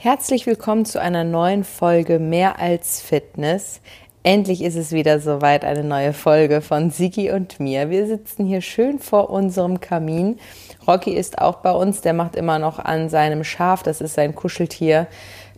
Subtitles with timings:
[0.00, 3.80] Herzlich willkommen zu einer neuen Folge Mehr als Fitness.
[4.22, 7.90] Endlich ist es wieder soweit, eine neue Folge von Sigi und mir.
[7.90, 10.38] Wir sitzen hier schön vor unserem Kamin.
[10.86, 14.36] Rocky ist auch bei uns, der macht immer noch an seinem Schaf, das ist sein
[14.36, 15.08] Kuscheltier,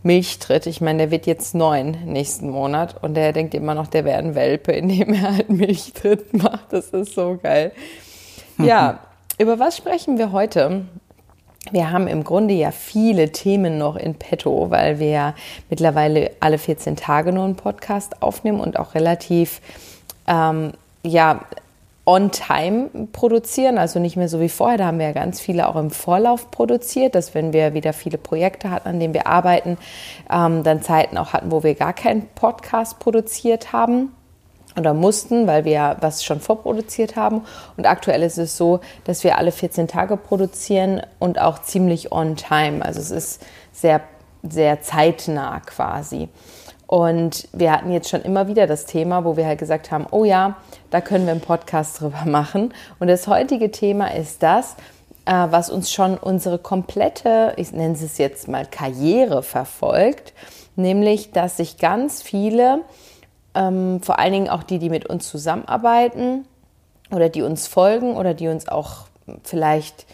[0.01, 0.65] Milchtritt.
[0.65, 4.17] Ich meine, der wird jetzt neun nächsten Monat und der denkt immer noch, der wäre
[4.17, 6.73] ein Welpe, indem er halt Milchtritt macht.
[6.73, 7.73] Das ist so geil.
[8.57, 9.01] Ja,
[9.37, 10.85] über was sprechen wir heute?
[11.69, 15.35] Wir haben im Grunde ja viele Themen noch in petto, weil wir
[15.69, 19.61] mittlerweile alle 14 Tage nur einen Podcast aufnehmen und auch relativ
[20.27, 20.71] ähm,
[21.03, 21.41] ja,
[22.05, 24.79] on time produzieren, also nicht mehr so wie vorher.
[24.79, 28.17] Da haben wir ja ganz viele auch im Vorlauf produziert, dass wenn wir wieder viele
[28.17, 29.77] Projekte hatten, an denen wir arbeiten,
[30.31, 34.11] ähm, dann Zeiten auch hatten, wo wir gar keinen Podcast produziert haben
[34.77, 37.43] oder mussten, weil wir was schon vorproduziert haben.
[37.77, 42.35] Und aktuell ist es so, dass wir alle 14 Tage produzieren und auch ziemlich on
[42.35, 42.83] time.
[42.83, 44.01] Also es ist sehr,
[44.43, 46.29] sehr zeitnah quasi.
[46.87, 50.25] Und wir hatten jetzt schon immer wieder das Thema, wo wir halt gesagt haben, oh
[50.25, 50.57] ja,
[50.89, 52.73] da können wir einen Podcast drüber machen.
[52.99, 54.75] Und das heutige Thema ist das,
[55.25, 60.33] äh, was uns schon unsere komplette, ich nenne es jetzt mal Karriere verfolgt,
[60.75, 62.81] nämlich, dass sich ganz viele
[63.55, 66.45] ähm, vor allen Dingen auch die, die mit uns zusammenarbeiten
[67.11, 69.05] oder die uns folgen oder die uns auch
[69.43, 70.05] vielleicht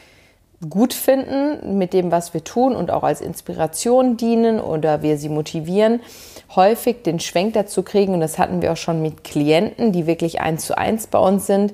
[0.70, 5.30] gut finden mit dem, was wir tun und auch als Inspiration dienen oder wir sie
[5.30, 6.02] motivieren,
[6.56, 10.42] häufig den Schwenk dazu kriegen, und das hatten wir auch schon mit Klienten, die wirklich
[10.42, 11.74] eins zu eins bei uns sind,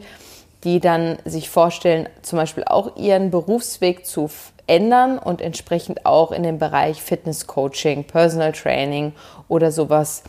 [0.65, 4.29] die dann sich vorstellen, zum Beispiel auch ihren Berufsweg zu
[4.67, 9.13] ändern und entsprechend auch in den Bereich Fitness Coaching, Personal Training
[9.47, 10.23] oder sowas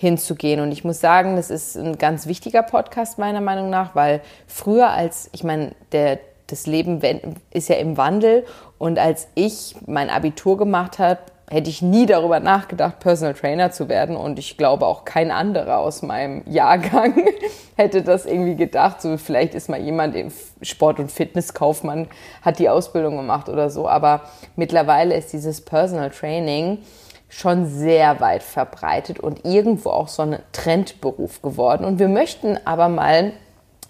[0.00, 0.60] hinzugehen.
[0.60, 4.88] Und ich muss sagen, das ist ein ganz wichtiger Podcast meiner Meinung nach, weil früher
[4.88, 7.02] als, ich meine, der, das Leben
[7.50, 8.46] ist ja im Wandel
[8.78, 11.20] und als ich mein Abitur gemacht habe,
[11.50, 14.16] hätte ich nie darüber nachgedacht, Personal Trainer zu werden.
[14.16, 17.22] Und ich glaube auch kein anderer aus meinem Jahrgang
[17.76, 19.02] hätte das irgendwie gedacht.
[19.02, 20.32] So vielleicht ist mal jemand im
[20.62, 22.08] Sport- und Fitnesskaufmann,
[22.40, 23.86] hat die Ausbildung gemacht oder so.
[23.86, 24.22] Aber
[24.56, 26.78] mittlerweile ist dieses Personal Training
[27.30, 31.84] schon sehr weit verbreitet und irgendwo auch so ein Trendberuf geworden.
[31.84, 33.32] Und wir möchten aber mal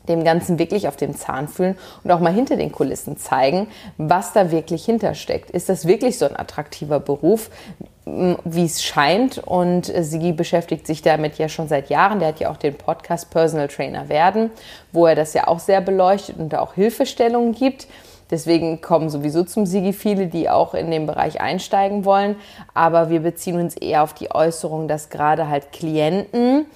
[0.09, 4.33] dem Ganzen wirklich auf den Zahn fühlen und auch mal hinter den Kulissen zeigen, was
[4.33, 5.51] da wirklich hintersteckt.
[5.51, 7.51] Ist das wirklich so ein attraktiver Beruf,
[8.05, 9.39] wie es scheint?
[9.39, 12.19] Und Sigi beschäftigt sich damit ja schon seit Jahren.
[12.19, 14.51] Der hat ja auch den Podcast Personal Trainer werden,
[14.93, 17.87] wo er das ja auch sehr beleuchtet und da auch Hilfestellungen gibt.
[18.31, 22.37] Deswegen kommen sowieso zum Sigi viele, die auch in den Bereich einsteigen wollen.
[22.75, 26.67] Aber wir beziehen uns eher auf die Äußerung, dass gerade halt Klienten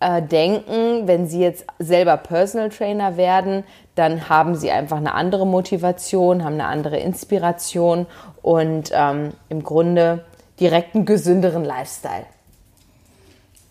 [0.00, 3.62] äh, denken, wenn sie jetzt selber Personal Trainer werden,
[3.94, 8.06] dann haben sie einfach eine andere Motivation, haben eine andere Inspiration
[8.42, 10.24] und ähm, im Grunde
[10.58, 12.26] direkt einen gesünderen Lifestyle.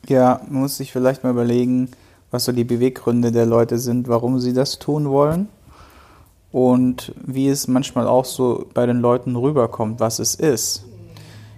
[0.07, 1.91] Ja, man muss sich vielleicht mal überlegen,
[2.31, 5.49] was so die Beweggründe der Leute sind, warum sie das tun wollen
[6.51, 10.85] und wie es manchmal auch so bei den Leuten rüberkommt, was es ist.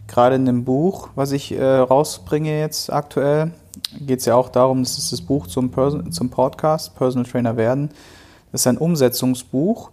[0.08, 3.52] Gerade in dem Buch, was ich äh, rausbringe jetzt aktuell,
[4.00, 7.58] geht es ja auch darum, das ist das Buch zum, Person zum Podcast, Personal Trainer
[7.58, 7.92] werden.
[8.52, 9.92] Das ist ein Umsetzungsbuch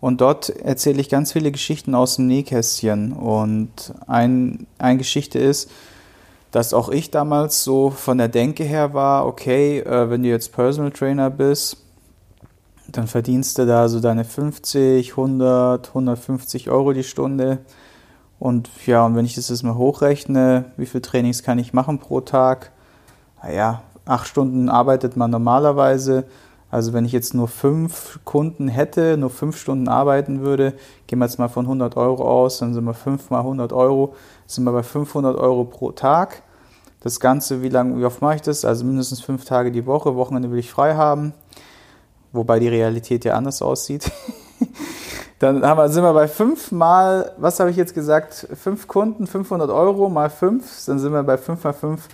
[0.00, 3.12] und dort erzähle ich ganz viele Geschichten aus dem Nähkästchen.
[3.12, 5.70] Und ein, eine Geschichte ist,
[6.52, 10.52] dass auch ich damals so von der Denke her war, okay, äh, wenn du jetzt
[10.52, 11.78] Personal Trainer bist,
[12.92, 17.58] dann verdienst du da so deine 50, 100, 150 Euro die Stunde.
[18.38, 21.98] Und ja, und wenn ich das jetzt mal hochrechne, wie viele Trainings kann ich machen
[21.98, 22.72] pro Tag?
[23.42, 26.24] Naja, acht Stunden arbeitet man normalerweise.
[26.70, 30.74] Also wenn ich jetzt nur fünf Kunden hätte, nur fünf Stunden arbeiten würde,
[31.06, 34.14] gehen wir jetzt mal von 100 Euro aus, dann sind wir fünf mal 100 Euro,
[34.46, 36.42] sind wir bei 500 Euro pro Tag.
[37.00, 38.64] Das Ganze, wie lange, wie oft mache ich das?
[38.64, 41.32] Also mindestens fünf Tage die Woche, Wochenende will ich frei haben
[42.32, 44.10] wobei die Realität ja anders aussieht.
[45.38, 49.26] Dann haben wir, sind wir bei fünf mal, was habe ich jetzt gesagt, fünf Kunden,
[49.26, 52.08] 500 Euro mal fünf, dann sind wir bei fünf mal fünf,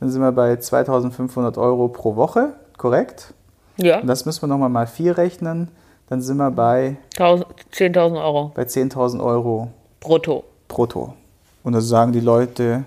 [0.00, 3.32] dann sind wir bei 2500 Euro pro Woche, korrekt?
[3.76, 4.00] Ja.
[4.00, 5.68] Und das müssen wir nochmal mal vier rechnen,
[6.08, 8.50] dann sind wir bei 10.000 Euro.
[8.56, 9.68] Bei 10.000 Euro.
[10.00, 10.42] Brutto.
[10.66, 11.14] Brutto.
[11.62, 12.84] Und da sagen die Leute,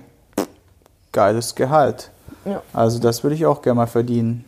[1.14, 2.12] geiles Gehalt.
[2.46, 2.62] Ja.
[2.74, 4.46] Also das würde ich auch gerne mal verdienen.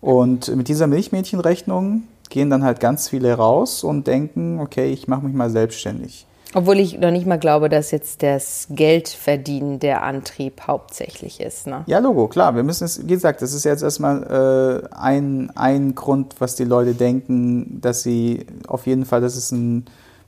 [0.00, 5.24] Und mit dieser Milchmädchenrechnung gehen dann halt ganz viele raus und denken, okay, ich mache
[5.24, 6.26] mich mal selbstständig.
[6.52, 11.68] Obwohl ich noch nicht mal glaube, dass jetzt das Geldverdienen der Antrieb hauptsächlich ist.
[11.68, 11.84] Ne?
[11.86, 12.56] Ja, Logo, klar.
[12.56, 16.64] Wir müssen es, wie gesagt, das ist jetzt erstmal äh, ein, ein Grund, was die
[16.64, 19.84] Leute denken, dass sie auf jeden Fall, dass es ein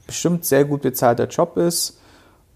[0.06, 1.98] bestimmt sehr gut bezahlter Job ist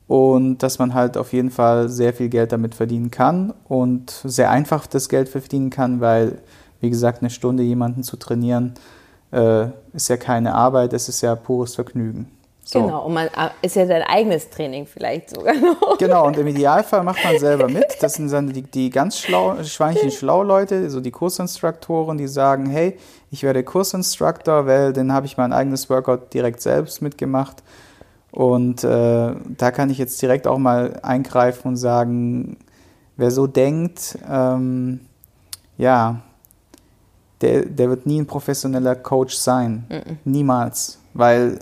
[0.07, 4.51] und dass man halt auf jeden Fall sehr viel Geld damit verdienen kann und sehr
[4.51, 6.39] einfach das Geld verdienen kann, weil,
[6.81, 8.75] wie gesagt, eine Stunde jemanden zu trainieren,
[9.33, 12.31] äh, ist ja keine Arbeit, es ist ja pures Vergnügen.
[12.69, 12.83] So.
[12.83, 15.99] Genau, und man äh, ist ja sein eigenes Training vielleicht sogar noch.
[15.99, 17.87] Genau, und im Idealfall macht man selber mit.
[18.01, 22.67] Das sind dann die, die ganz schlau, schweinchen schlau Leute, so die Kursinstruktoren, die sagen,
[22.67, 22.99] hey,
[23.31, 27.63] ich werde Kursinstruktor, weil dann habe ich mein eigenes Workout direkt selbst mitgemacht.
[28.33, 32.57] Und äh, da kann ich jetzt direkt auch mal eingreifen und sagen,
[33.17, 35.01] wer so denkt, ähm,
[35.79, 36.21] ja,
[37.41, 39.85] der, der wird nie ein professioneller Coach sein.
[39.89, 40.19] Mhm.
[40.25, 40.99] Niemals.
[41.15, 41.59] Weil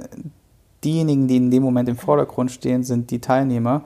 [0.83, 3.83] diejenigen, die in dem Moment im Vordergrund stehen, sind die Teilnehmer.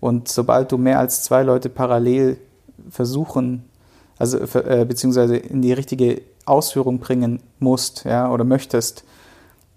[0.00, 2.38] Und sobald du mehr als zwei Leute parallel
[2.90, 3.64] versuchen,
[4.18, 9.04] also äh, beziehungsweise in die richtige Ausführung bringen musst, ja, oder möchtest,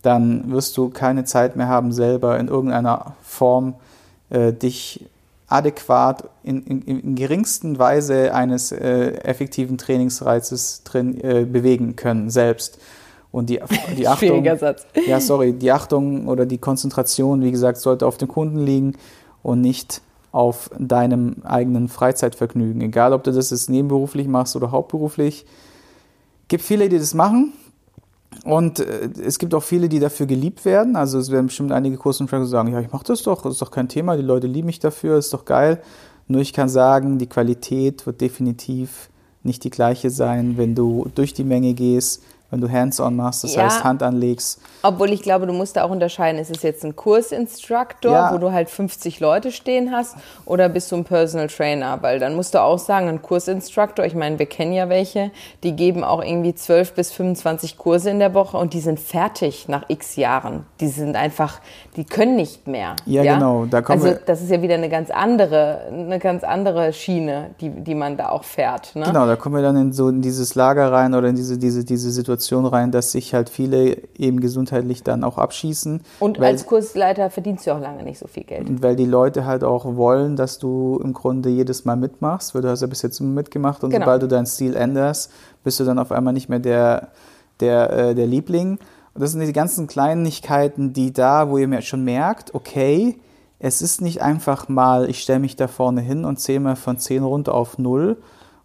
[0.02, 3.76] dann wirst du keine Zeit mehr haben, selber in irgendeiner Form
[4.30, 5.06] äh, dich
[5.54, 12.80] adäquat in, in, in geringsten Weise eines äh, effektiven Trainingsreizes drin äh, bewegen können selbst.
[13.32, 13.60] Und die,
[13.98, 14.44] die Achtung.
[14.58, 14.86] Satz.
[15.08, 18.94] Ja, sorry, die Achtung oder die Konzentration, wie gesagt, sollte auf dem Kunden liegen
[19.44, 20.02] und nicht
[20.32, 22.82] auf deinem eigenen Freizeitvergnügen.
[22.82, 25.46] Egal, ob du das jetzt nebenberuflich machst oder hauptberuflich.
[26.44, 27.54] Es gibt viele, die das machen.
[28.44, 30.96] Und äh, es gibt auch viele, die dafür geliebt werden.
[30.96, 33.72] Also es werden bestimmt einige Kursinstructor sagen, ja, ich mache das doch, das ist doch
[33.72, 35.82] kein Thema, die Leute lieben mich dafür, ist doch geil.
[36.28, 39.10] Nur ich kann sagen, die Qualität wird definitiv
[39.44, 43.56] nicht die gleiche sein, wenn du durch die Menge gehst, wenn du Hands-on machst, das
[43.56, 44.62] ja, heißt Hand anlegst.
[44.84, 48.32] Obwohl ich glaube, du musst da auch unterscheiden, ist es jetzt ein Kursinstruktor, ja.
[48.32, 50.16] wo du halt 50 Leute stehen hast,
[50.46, 51.98] oder bist du ein Personal Trainer?
[52.02, 55.32] Weil dann musst du auch sagen, ein Kursinstruktor, ich meine, wir kennen ja welche,
[55.64, 59.68] die geben auch irgendwie 12 bis 25 Kurse in der Woche und die sind fertig
[59.68, 60.68] nach x Jahren.
[60.80, 61.60] Die sind einfach,
[61.96, 62.96] die können nicht mehr.
[63.08, 63.34] Ja, ja?
[63.34, 63.66] genau.
[63.66, 67.72] Da kommen also das ist ja wieder eine ganz andere, eine ganz andere Schiene, die,
[67.72, 68.96] die man da auch fährt.
[68.96, 69.06] Ne?
[69.06, 71.84] Genau, da kommen wir dann in so in dieses Lager rein oder in diese, diese,
[71.84, 76.02] diese Situation Situation rein, dass sich halt viele eben gesundheitlich dann auch abschießen.
[76.20, 78.70] Und weil, als Kursleiter verdienst du auch lange nicht so viel Geld.
[78.70, 82.62] Und weil die Leute halt auch wollen, dass du im Grunde jedes Mal mitmachst, weil
[82.62, 84.06] du hast ja bis jetzt immer mitgemacht und genau.
[84.06, 85.32] sobald du deinen Stil änderst,
[85.64, 87.10] bist du dann auf einmal nicht mehr der,
[87.60, 88.78] der, äh, der Liebling.
[89.14, 93.20] Und das sind die ganzen Kleinigkeiten, die da, wo ihr mir schon merkt, okay,
[93.60, 96.98] es ist nicht einfach mal, ich stelle mich da vorne hin und zähle mal von
[96.98, 98.18] 10 runter auf 0.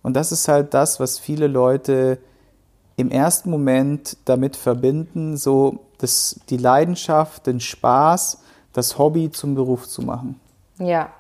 [0.03, 2.19] Und das ist halt das, was viele Leute
[2.99, 8.43] im ersten Moment damit verbinden, so das, die Leidenschaft, den Spaß,
[8.73, 10.41] das Hobby zum Beruf zu machen.
[10.79, 11.11] Ja.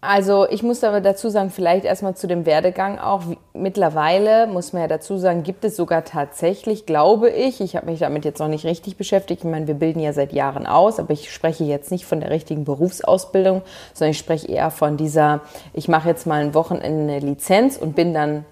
[0.00, 3.22] Also ich muss aber dazu sagen, vielleicht erstmal zu dem Werdegang auch.
[3.54, 8.00] Mittlerweile muss man ja dazu sagen, gibt es sogar tatsächlich, glaube ich, ich habe mich
[8.00, 9.44] damit jetzt noch nicht richtig beschäftigt.
[9.44, 12.30] Ich meine, wir bilden ja seit Jahren aus, aber ich spreche jetzt nicht von der
[12.30, 13.62] richtigen Berufsausbildung,
[13.94, 15.40] sondern ich spreche eher von dieser,
[15.72, 18.44] ich mache jetzt mal ein Wochenende eine Lizenz und bin dann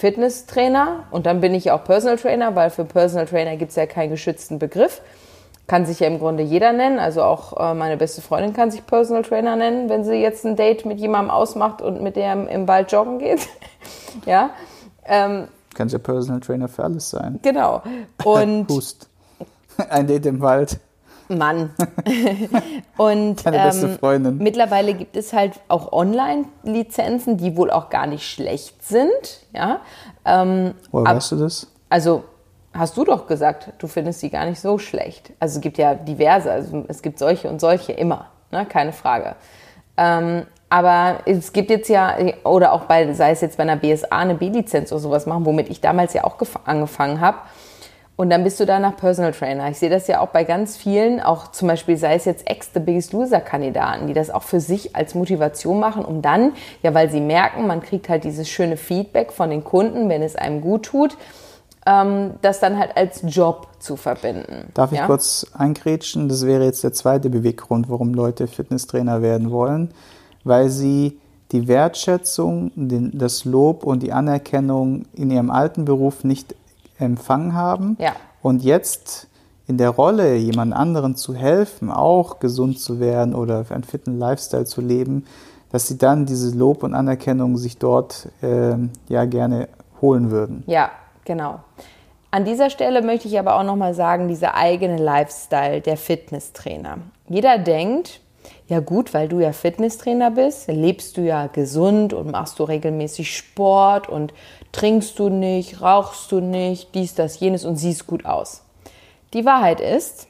[0.00, 3.84] Fitnesstrainer und dann bin ich auch Personal Trainer, weil für Personal Trainer gibt es ja
[3.84, 5.02] keinen geschützten Begriff.
[5.66, 6.98] Kann sich ja im Grunde jeder nennen.
[6.98, 10.56] Also auch äh, meine beste Freundin kann sich Personal Trainer nennen, wenn sie jetzt ein
[10.56, 13.46] Date mit jemandem ausmacht und mit dem im Wald joggen geht.
[14.26, 14.50] ja.
[15.04, 17.38] Ähm, Kannst ja Personal Trainer für alles sein.
[17.42, 17.82] Genau.
[18.24, 19.08] Und Hust.
[19.90, 20.80] Ein Date im Wald.
[21.38, 21.70] Mann.
[22.96, 28.28] und Meine beste ähm, mittlerweile gibt es halt auch Online-Lizenzen, die wohl auch gar nicht
[28.28, 29.10] schlecht sind.
[29.52, 29.80] Ja?
[30.24, 31.66] Ähm, Woher weißt du das?
[31.88, 32.24] Also
[32.72, 35.32] hast du doch gesagt, du findest sie gar nicht so schlecht.
[35.40, 38.66] Also es gibt ja diverse, also es gibt solche und solche immer, ne?
[38.66, 39.36] keine Frage.
[39.96, 44.06] Ähm, aber es gibt jetzt ja, oder auch bei, sei es jetzt bei einer BSA
[44.10, 47.38] eine B-Lizenz oder sowas machen, womit ich damals ja auch angefangen habe
[48.20, 49.70] und dann bist du danach Personal Trainer.
[49.70, 52.78] Ich sehe das ja auch bei ganz vielen, auch zum Beispiel sei es jetzt Ex-The
[52.78, 57.22] Biggest Loser-Kandidaten, die das auch für sich als Motivation machen, um dann, ja, weil sie
[57.22, 61.16] merken, man kriegt halt dieses schöne Feedback von den Kunden, wenn es einem gut tut,
[61.86, 64.68] ähm, das dann halt als Job zu verbinden.
[64.74, 65.06] Darf ich ja?
[65.06, 66.28] kurz eingrätschen?
[66.28, 69.94] Das wäre jetzt der zweite Beweggrund, warum Leute Fitnesstrainer werden wollen,
[70.44, 71.18] weil sie
[71.52, 76.54] die Wertschätzung, den, das Lob und die Anerkennung in ihrem alten Beruf nicht
[77.00, 78.12] empfangen haben ja.
[78.42, 79.28] und jetzt
[79.66, 84.64] in der Rolle, jemand anderen zu helfen, auch gesund zu werden oder einen fitten Lifestyle
[84.64, 85.24] zu leben,
[85.70, 88.74] dass sie dann diese Lob und Anerkennung sich dort äh,
[89.08, 89.68] ja gerne
[90.00, 90.64] holen würden.
[90.66, 90.90] Ja,
[91.24, 91.60] genau.
[92.32, 96.98] An dieser Stelle möchte ich aber auch nochmal sagen, dieser eigene Lifestyle der Fitnesstrainer.
[97.28, 98.20] Jeder denkt,
[98.68, 103.36] ja gut, weil du ja Fitnesstrainer bist, lebst du ja gesund und machst du regelmäßig
[103.36, 104.32] Sport und
[104.72, 108.62] trinkst du nicht, rauchst du nicht, dies, das, jenes und siehst gut aus.
[109.32, 110.28] Die Wahrheit ist,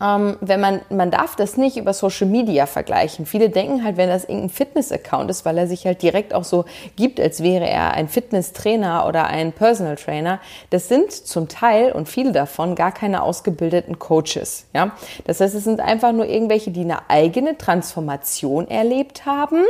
[0.00, 3.26] ähm, wenn man, man darf das nicht über Social Media vergleichen.
[3.26, 6.66] Viele denken halt, wenn das irgendein Fitness-Account ist, weil er sich halt direkt auch so
[6.96, 10.40] gibt, als wäre er ein Fitness-Trainer oder ein Personal Trainer.
[10.70, 14.66] Das sind zum Teil und viele davon gar keine ausgebildeten Coaches.
[14.74, 14.92] Ja?
[15.24, 19.64] Das heißt, es sind einfach nur irgendwelche, die eine eigene Transformation erlebt haben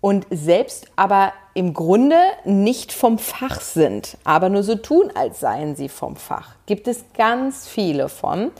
[0.00, 5.76] und selbst aber im Grunde nicht vom Fach sind, aber nur so tun, als seien
[5.76, 6.50] sie vom Fach.
[6.66, 8.50] Gibt es ganz viele von.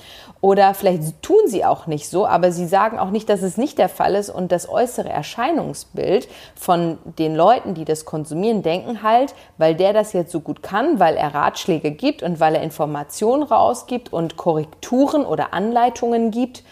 [0.41, 3.79] Oder vielleicht tun sie auch nicht so, aber sie sagen auch nicht, dass es nicht
[3.79, 4.31] der Fall ist.
[4.31, 10.13] Und das äußere Erscheinungsbild von den Leuten, die das konsumieren, denken halt, weil der das
[10.13, 15.25] jetzt so gut kann, weil er Ratschläge gibt und weil er Informationen rausgibt und Korrekturen
[15.27, 16.63] oder Anleitungen gibt,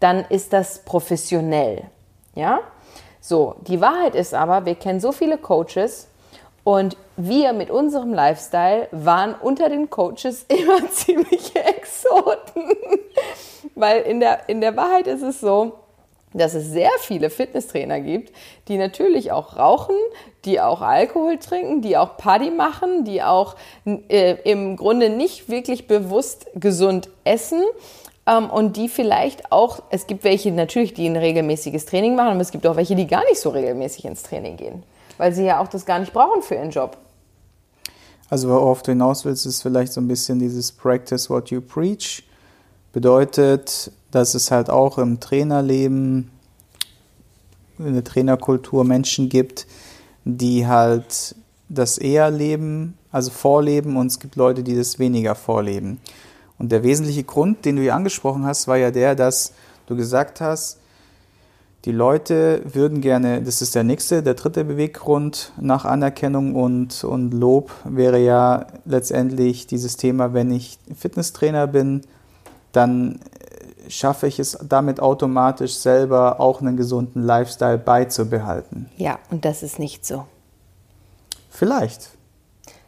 [0.00, 1.84] dann ist das professionell.
[2.34, 2.60] Ja?
[3.24, 6.08] So, die Wahrheit ist aber, wir kennen so viele Coaches
[6.64, 12.64] und wir mit unserem Lifestyle waren unter den Coaches immer ziemliche Exoten.
[13.76, 15.74] Weil in der, in der Wahrheit ist es so,
[16.34, 18.32] dass es sehr viele Fitnesstrainer gibt,
[18.66, 19.94] die natürlich auch rauchen,
[20.44, 25.86] die auch Alkohol trinken, die auch Party machen, die auch äh, im Grunde nicht wirklich
[25.86, 27.62] bewusst gesund essen
[28.24, 32.52] und die vielleicht auch, es gibt welche natürlich, die ein regelmäßiges Training machen, aber es
[32.52, 34.82] gibt auch welche, die gar nicht so regelmäßig ins Training gehen,
[35.18, 36.96] weil sie ja auch das gar nicht brauchen für ihren Job.
[38.30, 42.24] Also worauf du hinaus willst, ist vielleicht so ein bisschen dieses Practice what you preach.
[42.92, 46.30] Bedeutet, dass es halt auch im Trainerleben,
[47.78, 49.66] in der Trainerkultur Menschen gibt,
[50.24, 51.34] die halt
[51.68, 56.00] das eher leben, also vorleben und es gibt Leute, die das weniger vorleben.
[56.62, 59.52] Und der wesentliche Grund, den du hier angesprochen hast, war ja der, dass
[59.86, 60.78] du gesagt hast,
[61.84, 67.34] die Leute würden gerne, das ist der nächste, der dritte Beweggrund nach Anerkennung und, und
[67.34, 72.02] Lob wäre ja letztendlich dieses Thema, wenn ich Fitnesstrainer bin,
[72.70, 73.18] dann
[73.88, 78.88] schaffe ich es damit automatisch selber auch einen gesunden Lifestyle beizubehalten.
[78.96, 80.26] Ja, und das ist nicht so.
[81.50, 82.10] Vielleicht.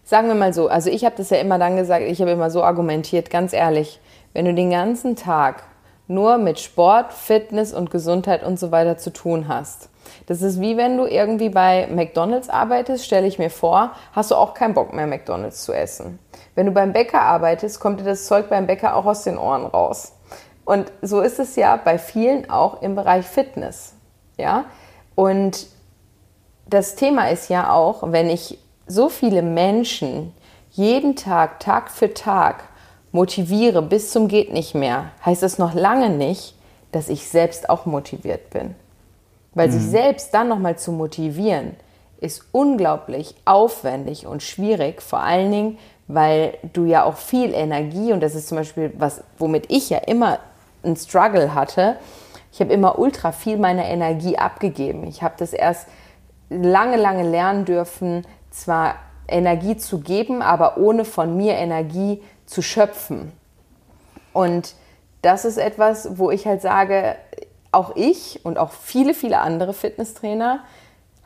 [0.05, 2.51] Sagen wir mal so, also ich habe das ja immer dann gesagt, ich habe immer
[2.51, 4.01] so argumentiert, ganz ehrlich,
[4.35, 5.65] wenn du den ganzen Tag
[6.07, 9.89] nur mit Sport, Fitness und Gesundheit und so weiter zu tun hast.
[10.27, 14.35] Das ist wie wenn du irgendwie bei McDonald's arbeitest, stelle ich mir vor, hast du
[14.35, 16.19] auch keinen Bock mehr McDonald's zu essen.
[16.55, 19.65] Wenn du beim Bäcker arbeitest, kommt dir das Zeug beim Bäcker auch aus den Ohren
[19.65, 20.13] raus.
[20.67, 23.95] Und so ist es ja bei vielen auch im Bereich Fitness.
[24.37, 24.67] Ja?
[25.15, 25.67] Und
[26.67, 30.33] das Thema ist ja auch, wenn ich so viele Menschen
[30.71, 32.65] jeden Tag, Tag für Tag
[33.13, 36.55] motiviere bis zum geht nicht mehr, heißt das noch lange nicht,
[36.91, 38.75] dass ich selbst auch motiviert bin.
[39.55, 39.73] Weil mhm.
[39.73, 41.77] sich selbst dann nochmal zu motivieren,
[42.21, 48.21] ist unglaublich aufwendig und schwierig, vor allen Dingen, weil du ja auch viel Energie, und
[48.21, 50.39] das ist zum Beispiel was, womit ich ja immer
[50.83, 51.97] einen Struggle hatte,
[52.53, 55.05] ich habe immer ultra viel meiner Energie abgegeben.
[55.09, 55.89] Ich habe das erst
[56.51, 58.97] lange, lange lernen dürfen, zwar
[59.27, 63.33] Energie zu geben, aber ohne von mir Energie zu schöpfen.
[64.33, 64.75] Und
[65.23, 67.17] das ist etwas, wo ich halt sage,
[67.73, 70.61] auch ich und auch viele, viele andere Fitnesstrainer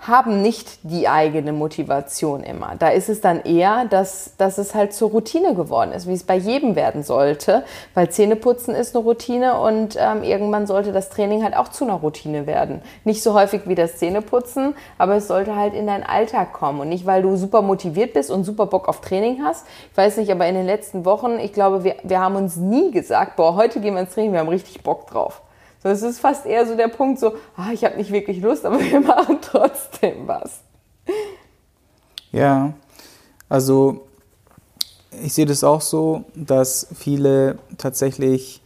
[0.00, 2.74] haben nicht die eigene Motivation immer.
[2.78, 6.22] Da ist es dann eher, dass, dass es halt zur Routine geworden ist, wie es
[6.22, 7.64] bei jedem werden sollte,
[7.94, 11.94] weil Zähneputzen ist eine Routine und ähm, irgendwann sollte das Training halt auch zu einer
[11.94, 12.80] Routine werden.
[13.04, 16.88] Nicht so häufig wie das Zähneputzen, aber es sollte halt in deinen Alltag kommen und
[16.88, 19.66] nicht, weil du super motiviert bist und super Bock auf Training hast.
[19.90, 22.92] Ich weiß nicht, aber in den letzten Wochen, ich glaube, wir, wir haben uns nie
[22.92, 25.42] gesagt, boah, heute gehen wir ins Training, wir haben richtig Bock drauf.
[25.82, 28.64] So, es ist fast eher so der Punkt, so, ah, ich habe nicht wirklich Lust,
[28.64, 30.60] aber wir machen trotzdem was.
[32.32, 32.74] Ja,
[33.48, 34.06] also
[35.22, 38.60] ich sehe das auch so, dass viele tatsächlich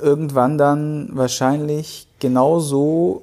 [0.00, 3.22] irgendwann dann wahrscheinlich genauso,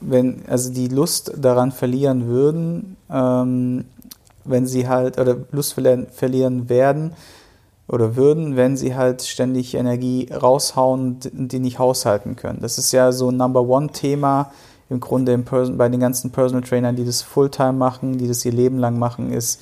[0.00, 3.84] wenn, also die Lust daran verlieren würden, ähm,
[4.44, 7.14] wenn sie halt, oder Lust verlieren, verlieren werden,
[7.88, 12.60] oder würden, wenn sie halt ständig Energie raushauen und die nicht haushalten können.
[12.60, 14.52] Das ist ja so ein Number One-Thema
[14.88, 18.52] im Grunde im bei den ganzen Personal Trainern, die das Fulltime machen, die das ihr
[18.52, 19.60] Leben lang machen, ist,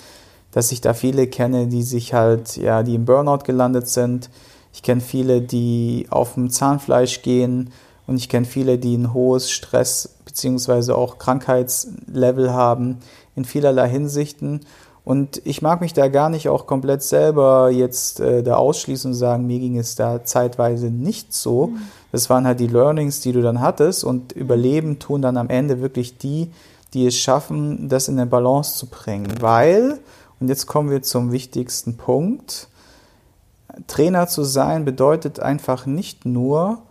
[0.50, 4.28] dass ich da viele kenne, die sich halt, ja, die im Burnout gelandet sind.
[4.72, 7.70] Ich kenne viele, die auf dem Zahnfleisch gehen
[8.06, 10.92] und ich kenne viele, die ein hohes Stress- bzw.
[10.92, 12.98] auch Krankheitslevel haben
[13.36, 14.60] in vielerlei Hinsichten.
[15.10, 19.16] Und ich mag mich da gar nicht auch komplett selber jetzt äh, da ausschließen und
[19.16, 21.66] sagen, mir ging es da zeitweise nicht so.
[21.66, 21.80] Mhm.
[22.12, 25.80] Das waren halt die Learnings, die du dann hattest und überleben tun dann am Ende
[25.80, 26.52] wirklich die,
[26.94, 29.26] die es schaffen, das in eine Balance zu bringen.
[29.40, 29.98] Weil,
[30.38, 32.68] und jetzt kommen wir zum wichtigsten Punkt,
[33.88, 36.82] Trainer zu sein bedeutet einfach nicht nur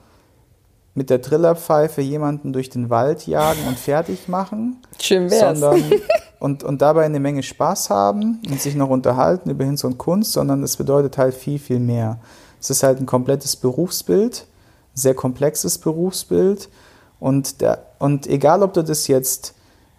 [0.94, 5.58] mit der Trillerpfeife jemanden durch den Wald jagen und fertig machen, Schön wär's.
[5.58, 5.82] sondern
[6.39, 10.31] und, und dabei eine Menge Spaß haben und sich noch unterhalten über Hinz und Kunst,
[10.31, 12.19] sondern es bedeutet halt viel, viel mehr.
[12.60, 14.48] Es ist halt ein komplettes Berufsbild,
[14.93, 16.69] sehr komplexes Berufsbild
[17.19, 19.53] und, der, und egal, ob du das jetzt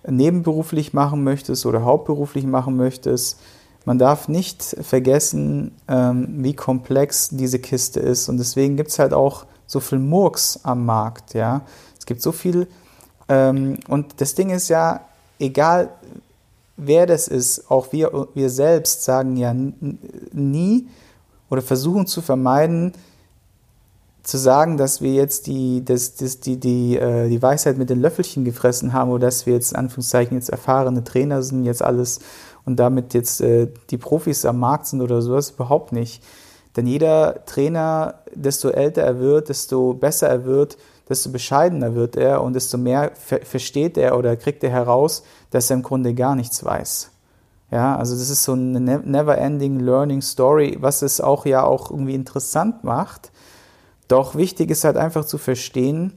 [0.06, 3.38] nebenberuflich machen möchtest oder hauptberuflich machen möchtest,
[3.84, 8.28] man darf nicht vergessen, ähm, wie komplex diese Kiste ist.
[8.28, 11.34] Und deswegen gibt es halt auch so viel Murks am Markt.
[11.34, 11.62] Ja?
[11.98, 12.66] Es gibt so viel.
[13.28, 15.00] Ähm, und das Ding ist ja,
[15.38, 15.90] egal
[16.80, 19.54] wer das ist, auch wir, wir selbst sagen ja
[20.32, 20.88] nie
[21.48, 22.92] oder versuchen zu vermeiden,
[24.22, 28.00] zu sagen, dass wir jetzt die, das, das, die, die, äh, die Weisheit mit den
[28.00, 32.20] Löffelchen gefressen haben oder dass wir jetzt in Anführungszeichen jetzt erfahrene Trainer sind, jetzt alles
[32.64, 36.22] und damit jetzt äh, die Profis am Markt sind oder sowas, überhaupt nicht.
[36.76, 40.76] Denn jeder Trainer, desto älter er wird, desto besser er wird,
[41.10, 45.68] desto bescheidener wird er und desto mehr ver versteht er oder kriegt er heraus, dass
[45.68, 47.10] er im Grunde gar nichts weiß.
[47.70, 51.90] Ja, also das ist so eine ne-, never-ending learning story, was es auch ja auch
[51.90, 53.30] irgendwie interessant macht.
[54.08, 56.14] Doch wichtig ist halt einfach zu verstehen,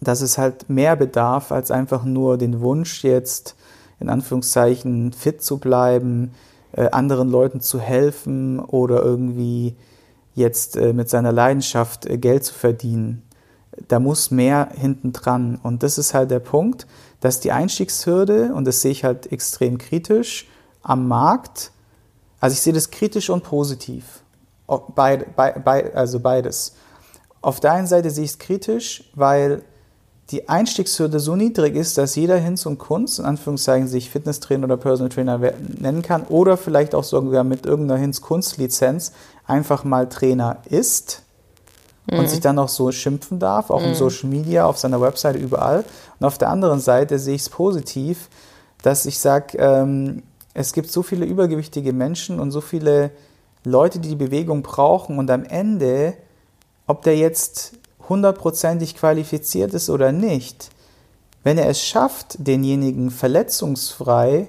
[0.00, 3.56] dass es halt mehr bedarf als einfach nur den Wunsch jetzt
[4.00, 6.32] in Anführungszeichen fit zu bleiben,
[6.72, 9.76] äh, anderen Leuten zu helfen oder irgendwie
[10.34, 13.22] jetzt äh, mit seiner Leidenschaft äh, Geld zu verdienen.
[13.88, 15.58] Da muss mehr hinten dran.
[15.62, 16.86] Und das ist halt der Punkt,
[17.20, 20.46] dass die Einstiegshürde, und das sehe ich halt extrem kritisch,
[20.82, 21.70] am Markt,
[22.40, 24.22] also ich sehe das kritisch und positiv.
[24.94, 26.74] Beid, beid, also beides.
[27.40, 29.62] Auf der einen Seite sehe ich es kritisch, weil
[30.30, 34.76] die Einstiegshürde so niedrig ist, dass jeder Hinz und Kunst, in Anführungszeichen, sich Fitnesstrainer oder
[34.78, 35.38] Personal Trainer
[35.78, 39.12] nennen kann oder vielleicht auch sogar mit irgendeiner Hinz-Kunst-Lizenz
[39.46, 41.23] einfach mal Trainer ist
[42.10, 42.18] mhm.
[42.18, 43.88] und sich dann auch so schimpfen darf, auch mhm.
[43.88, 45.84] in Social Media, auf seiner Webseite, überall.
[46.18, 48.28] Und auf der anderen Seite sehe ich es positiv,
[48.82, 53.10] dass ich sage, ähm, es gibt so viele übergewichtige Menschen und so viele
[53.64, 56.14] Leute, die die Bewegung brauchen und am Ende,
[56.86, 57.72] ob der jetzt
[58.08, 60.70] hundertprozentig qualifiziert ist oder nicht,
[61.42, 64.48] wenn er es schafft, denjenigen verletzungsfrei,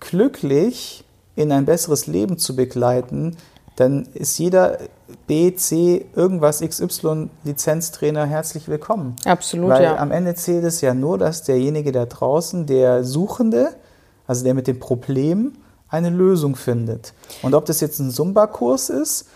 [0.00, 1.04] glücklich
[1.36, 3.36] in ein besseres Leben zu begleiten,
[3.76, 4.78] dann ist jeder
[5.26, 9.16] B, C, irgendwas XY Lizenztrainer herzlich willkommen.
[9.24, 9.96] Absolut, Weil ja.
[9.96, 13.74] am Ende zählt es ja nur, dass derjenige da draußen, der Suchende,
[14.26, 15.54] also der mit dem Problem,
[15.88, 17.14] eine Lösung findet.
[17.42, 19.28] Und ob das jetzt ein Zumba-Kurs ist,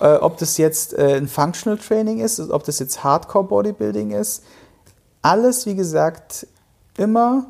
[0.00, 4.44] äh, ob das jetzt äh, ein Functional Training ist, ob das jetzt Hardcore Bodybuilding ist,
[5.22, 6.46] alles, wie gesagt,
[6.96, 7.46] immer,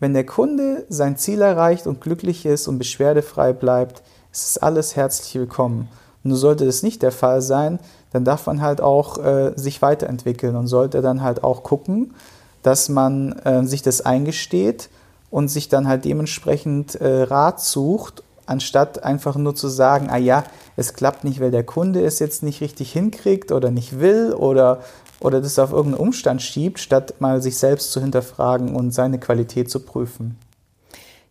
[0.00, 4.96] wenn der Kunde sein Ziel erreicht und glücklich ist und beschwerdefrei bleibt, ist es alles
[4.96, 5.88] herzlich willkommen.
[6.24, 7.78] Und sollte das nicht der Fall sein,
[8.12, 12.14] dann darf man halt auch äh, sich weiterentwickeln und sollte dann halt auch gucken,
[12.62, 14.90] dass man äh, sich das eingesteht
[15.30, 20.44] und sich dann halt dementsprechend äh, Rat sucht, anstatt einfach nur zu sagen, ah ja,
[20.76, 24.80] es klappt nicht, weil der Kunde es jetzt nicht richtig hinkriegt oder nicht will oder,
[25.20, 29.70] oder das auf irgendeinen Umstand schiebt, statt mal sich selbst zu hinterfragen und seine Qualität
[29.70, 30.36] zu prüfen.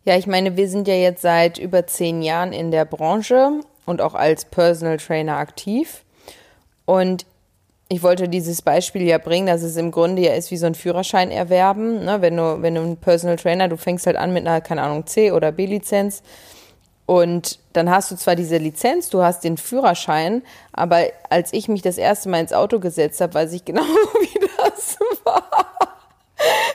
[0.08, 4.00] Ja, ich meine, wir sind ja jetzt seit über zehn Jahren in der Branche und
[4.00, 6.02] auch als Personal Trainer aktiv.
[6.86, 7.26] Und
[7.90, 10.74] ich wollte dieses Beispiel ja bringen, dass es im Grunde ja ist wie so ein
[10.74, 12.06] Führerschein erwerben.
[12.06, 12.22] Ne?
[12.22, 15.06] Wenn du, wenn du ein Personal Trainer, du fängst halt an mit einer, keine Ahnung,
[15.06, 16.22] C- oder B-Lizenz.
[17.04, 20.40] Und dann hast du zwar diese Lizenz, du hast den Führerschein,
[20.72, 23.82] aber als ich mich das erste Mal ins Auto gesetzt habe, weiß ich genau,
[24.22, 25.68] wie das war.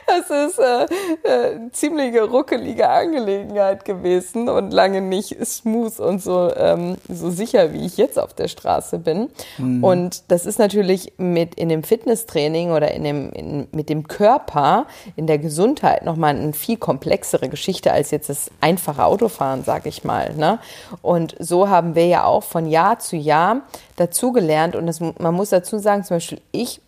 [0.05, 0.83] Das ist äh,
[1.23, 7.85] äh, ziemliche ruckelige Angelegenheit gewesen und lange nicht smooth und so, ähm, so sicher, wie
[7.85, 9.29] ich jetzt auf der Straße bin.
[9.57, 9.83] Mhm.
[9.83, 14.87] Und das ist natürlich mit in dem Fitnesstraining oder in dem, in, mit dem Körper,
[15.15, 20.03] in der Gesundheit nochmal eine viel komplexere Geschichte als jetzt das einfache Autofahren, sag ich
[20.03, 20.33] mal.
[20.35, 20.59] Ne?
[21.01, 23.61] Und so haben wir ja auch von Jahr zu Jahr
[23.95, 24.75] dazugelernt.
[24.75, 26.81] Und das, man muss dazu sagen, zum Beispiel ich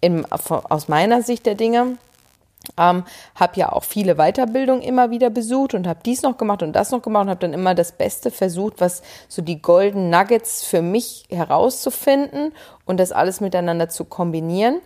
[0.00, 1.96] im, aus meiner Sicht der Dinge,
[2.78, 6.72] ähm, habe ja auch viele Weiterbildungen immer wieder besucht und habe dies noch gemacht und
[6.74, 10.64] das noch gemacht und habe dann immer das Beste versucht, was so die Golden Nuggets
[10.64, 12.52] für mich herauszufinden
[12.84, 14.80] und das alles miteinander zu kombinieren.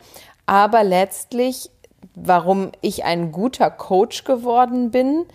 [0.46, 1.70] Aber letztlich,
[2.14, 5.26] warum ich ein guter Coach geworden bin,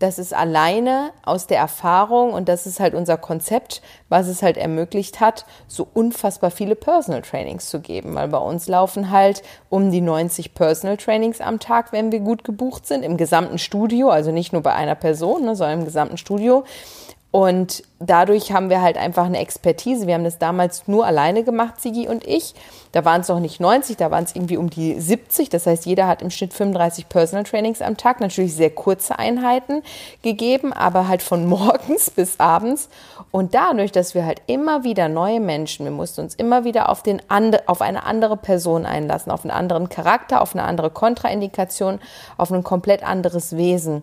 [0.00, 4.56] das ist alleine aus der Erfahrung und das ist halt unser Konzept, was es halt
[4.56, 9.90] ermöglicht hat, so unfassbar viele Personal Trainings zu geben, weil bei uns laufen halt um
[9.90, 14.32] die 90 Personal Trainings am Tag, wenn wir gut gebucht sind, im gesamten Studio, also
[14.32, 16.64] nicht nur bei einer Person, ne, sondern im gesamten Studio.
[17.32, 20.08] Und dadurch haben wir halt einfach eine Expertise.
[20.08, 22.54] Wir haben das damals nur alleine gemacht, Sigi und ich.
[22.90, 25.48] Da waren es noch nicht 90, da waren es irgendwie um die 70.
[25.48, 28.20] Das heißt, jeder hat im Schnitt 35 Personal Trainings am Tag.
[28.20, 29.82] Natürlich sehr kurze Einheiten
[30.22, 32.88] gegeben, aber halt von morgens bis abends.
[33.30, 37.04] Und dadurch, dass wir halt immer wieder neue Menschen, wir mussten uns immer wieder auf,
[37.04, 42.00] den and auf eine andere Person einlassen, auf einen anderen Charakter, auf eine andere Kontraindikation,
[42.36, 44.02] auf ein komplett anderes Wesen.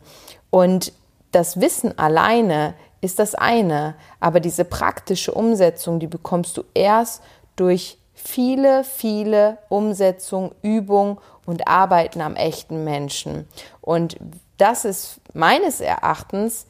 [0.50, 0.94] Und
[1.34, 7.22] das Wissen alleine ist das eine, aber diese praktische Umsetzung, die bekommst du erst
[7.56, 13.48] durch viele, viele Umsetzung, Übung und Arbeiten am echten Menschen.
[13.82, 14.18] Und
[14.58, 16.66] das ist meines Erachtens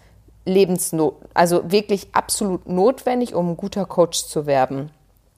[0.45, 4.91] lebensnot, also wirklich absolut notwendig, um ein guter Coach zu werden.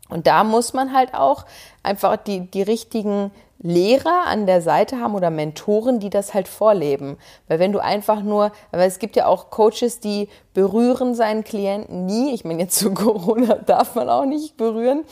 [0.10, 1.45] Und da muss man halt auch
[1.84, 7.17] einfach die, die richtigen Lehrer an der Seite haben oder Mentoren, die das halt vorleben.
[7.48, 12.06] Weil wenn du einfach nur, weil es gibt ja auch Coaches, die berühren seinen Klienten
[12.06, 12.34] nie.
[12.34, 15.04] Ich meine, jetzt zu Corona darf man auch nicht berühren.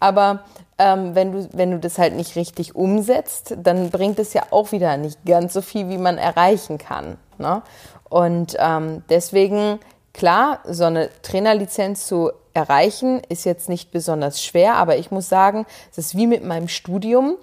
[0.00, 0.40] Aber
[0.76, 4.72] ähm, wenn, du, wenn du das halt nicht richtig umsetzt, dann bringt es ja auch
[4.72, 7.16] wieder nicht ganz so viel, wie man erreichen kann.
[7.38, 7.62] Ne?
[8.10, 9.78] Und ähm, deswegen,
[10.12, 15.64] klar, so eine Trainerlizenz zu erreichen, ist jetzt nicht besonders schwer, aber ich muss sagen,
[15.90, 17.36] es ist wie mit meinem Studium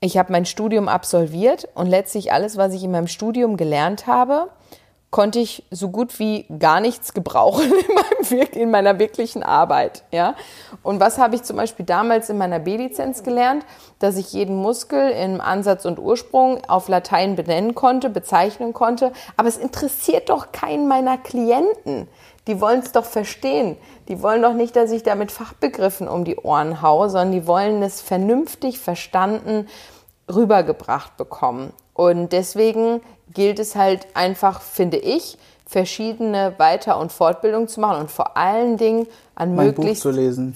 [0.00, 4.48] ich habe mein Studium absolviert und letztlich alles, was ich in meinem Studium gelernt habe,
[5.10, 10.04] konnte ich so gut wie gar nichts gebrauchen in, meinem, in meiner wirklichen Arbeit.
[10.12, 10.36] Ja?
[10.82, 13.66] Und was habe ich zum Beispiel damals in meiner B-Lizenz gelernt?
[13.98, 19.12] Dass ich jeden Muskel im Ansatz und Ursprung auf Latein benennen konnte, bezeichnen konnte.
[19.36, 22.08] Aber es interessiert doch keinen meiner Klienten.
[22.46, 23.76] Die wollen es doch verstehen.
[24.08, 27.46] Die wollen doch nicht, dass ich da mit Fachbegriffen um die Ohren haue, sondern die
[27.46, 29.68] wollen es vernünftig verstanden
[30.32, 31.72] rübergebracht bekommen.
[31.94, 38.10] Und deswegen gilt es halt einfach, finde ich, verschiedene Weiter- und Fortbildungen zu machen und
[38.10, 40.02] vor allen Dingen an mein möglichst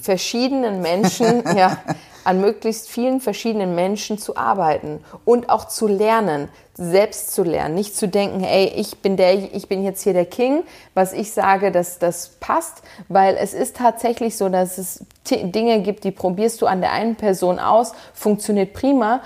[0.02, 1.78] verschiedenen Menschen, ja,
[2.24, 7.96] an möglichst vielen verschiedenen Menschen zu arbeiten und auch zu lernen, selbst zu lernen, nicht
[7.96, 11.70] zu denken, ey, ich bin der, ich bin jetzt hier der King, was ich sage,
[11.70, 16.66] dass das passt, weil es ist tatsächlich so, dass es Dinge gibt, die probierst du
[16.66, 19.20] an der einen Person aus, funktioniert prima,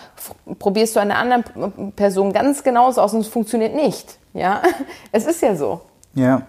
[0.59, 4.19] probierst du an der anderen Person ganz genauso aus und es funktioniert nicht.
[4.35, 4.63] Ja,
[5.13, 5.81] es ist ja so.
[6.15, 6.43] Ja,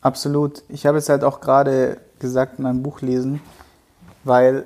[0.00, 0.62] absolut.
[0.68, 3.42] Ich habe es halt auch gerade gesagt in meinem Buch lesen,
[4.24, 4.64] weil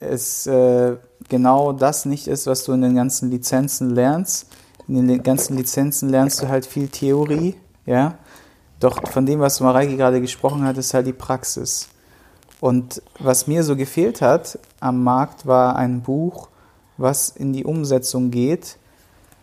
[0.00, 0.96] es äh,
[1.28, 4.48] genau das nicht ist, was du in den ganzen Lizenzen lernst.
[4.88, 7.56] In den ganzen Lizenzen lernst du halt viel Theorie,
[7.86, 8.18] ja.
[8.78, 11.88] Doch von dem, was Mareike gerade gesprochen hat, ist halt die Praxis.
[12.60, 16.48] Und was mir so gefehlt hat am Markt, war ein Buch,
[16.98, 18.78] was in die Umsetzung geht,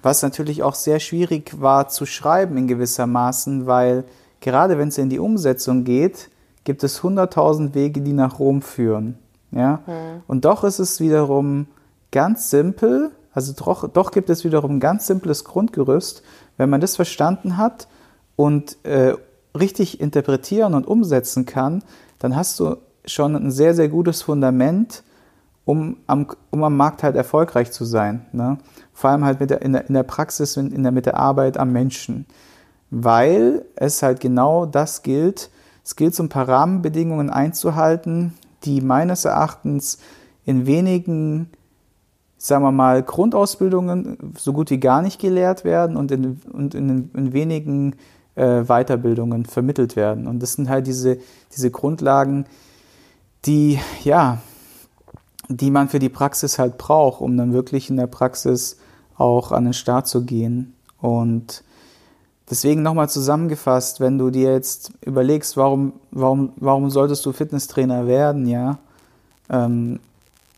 [0.02, 4.04] was natürlich auch sehr schwierig war zu schreiben in gewisser Maßen, weil
[4.42, 6.30] gerade wenn es in die Umsetzung geht,
[6.64, 9.18] gibt es hunderttausend Wege, die nach Rom führen.
[9.56, 9.82] Ja?
[9.86, 10.24] Mhm.
[10.28, 11.68] Und doch ist es wiederum
[12.12, 16.24] ganz simpel, also doch, doch gibt es wiederum ein ganz simples Grundgerüst,
[16.58, 17.88] wenn man das verstanden hat
[18.36, 19.16] und äh,
[19.58, 21.84] richtig interpretieren und umsetzen kann,
[22.20, 25.04] dann hast du schon ein sehr, sehr gutes Fundament,
[25.66, 28.26] um am, um am Markt halt erfolgreich zu sein.
[28.32, 28.58] Ne?
[28.94, 31.58] Vor allem halt mit der, in, der, in der Praxis, in der, mit der Arbeit
[31.58, 32.26] am Menschen.
[32.90, 35.50] Weil es halt genau das gilt.
[35.84, 40.00] Es gilt, so ein paar Rahmenbedingungen einzuhalten, die meines Erachtens
[40.46, 41.50] in wenigen,
[42.38, 47.10] sagen wir mal, Grundausbildungen so gut wie gar nicht gelehrt werden und in, und in,
[47.14, 47.96] in wenigen
[48.36, 50.28] äh, Weiterbildungen vermittelt werden.
[50.28, 51.18] Und das sind halt diese,
[51.54, 52.46] diese Grundlagen,
[53.46, 54.40] die, ja,
[55.50, 58.78] die man für die Praxis halt braucht, um dann wirklich in der Praxis
[59.18, 60.74] auch an den Start zu gehen.
[61.00, 61.64] Und
[62.50, 68.48] deswegen nochmal zusammengefasst, wenn du dir jetzt überlegst, warum, warum, warum solltest du Fitnesstrainer werden,
[68.48, 68.80] ja,
[69.50, 70.00] ähm,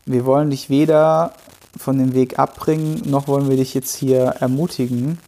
[0.04, 1.32] wir wollen dich weder
[1.76, 5.18] von dem Weg abbringen, noch wollen wir dich jetzt hier ermutigen,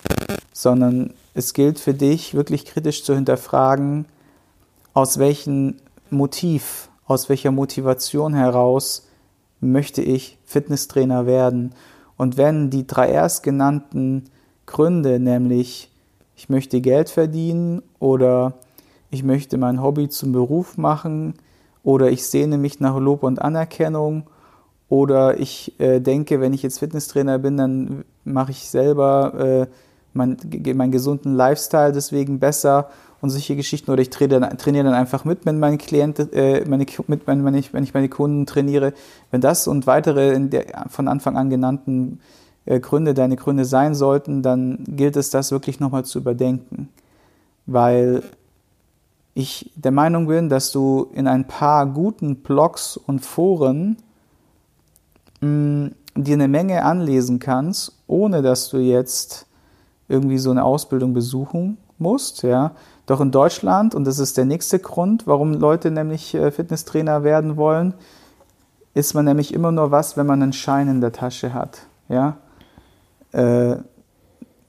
[0.53, 4.07] sondern es gilt für dich wirklich kritisch zu hinterfragen,
[4.95, 5.77] aus welchem
[6.11, 9.07] Motiv, aus welcher Motivation heraus
[9.61, 11.75] möchte ich Fitnesstrainer werden.
[12.17, 14.25] Und wenn die drei erstgenannten
[14.67, 15.91] Gründe, nämlich
[16.39, 18.55] ich möchte Geld verdienen oder
[19.11, 21.35] ich möchte mein Hobby zum Beruf machen
[21.83, 24.23] oder ich sehne mich nach Lob und Anerkennung
[24.89, 29.67] oder ich äh, denke, wenn ich jetzt Fitnesstrainer bin, dann mache ich selber äh,
[30.13, 30.37] mein,
[30.77, 32.89] meinen gesunden Lifestyle deswegen besser
[33.21, 33.91] und solche Geschichten.
[33.91, 37.75] Oder ich trainiere, trainiere dann einfach mit, wenn meine Klienten, äh, meine, mit, wenn, ich,
[37.75, 38.93] wenn ich meine Kunden trainiere.
[39.33, 42.21] Wenn das und weitere der, von Anfang an genannten
[42.81, 46.91] Gründe deine Gründe sein sollten, dann gilt es, das wirklich nochmal zu überdenken.
[47.67, 48.23] Weil
[49.35, 53.97] ich der Meinung bin, dass du in ein paar guten Blogs und Foren
[55.41, 59.47] mh, dir eine Menge anlesen kannst, ohne dass du jetzt
[60.09, 62.73] irgendwie so eine Ausbildung besuchen musst, ja.
[63.07, 67.57] Doch in Deutschland, und das ist der nächste Grund, warum Leute nämlich äh, Fitnesstrainer werden
[67.57, 67.95] wollen,
[68.95, 71.79] ist man nämlich immer nur was, wenn man einen Schein in der Tasche hat,
[72.09, 72.37] ja.
[73.33, 73.77] Äh,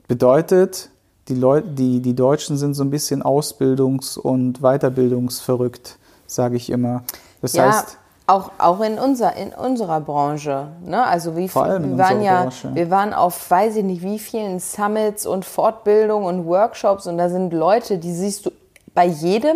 [0.08, 0.90] bedeutet,
[1.28, 7.04] die, Leute, die, die Deutschen sind so ein bisschen ausbildungs- und weiterbildungsverrückt, sage ich immer.
[7.42, 7.98] Das ja, heißt,
[8.30, 10.68] auch, auch in, unser, in unserer Branche.
[10.86, 11.04] Ne?
[11.04, 12.76] Also wie Vor allem in wir waren ja, Branche.
[12.76, 17.30] wir waren auf weiß ich nicht wie vielen Summits und Fortbildungen und Workshops und da
[17.30, 18.52] sind Leute, die siehst du
[19.00, 19.56] bei jedem,